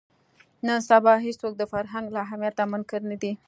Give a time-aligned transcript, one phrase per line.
[0.65, 3.31] نن سبا هېڅوک د فرهنګ له اهمیته منکر نه دي